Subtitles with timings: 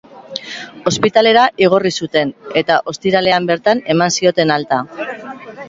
[0.91, 4.85] Ospitalera igorri zuten, eta ostiralean bertan eman zioten alta.